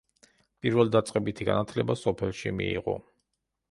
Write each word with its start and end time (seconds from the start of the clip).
პირველდაწყებითი 0.65 1.49
განათლება 1.53 2.01
სოფელში 2.07 2.57
მიიღო. 2.61 3.01